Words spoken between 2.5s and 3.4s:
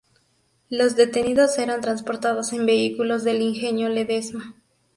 en vehículos